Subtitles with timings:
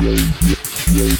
[0.00, 0.67] Yeah.
[0.90, 1.18] Yeah.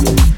[0.00, 0.37] You.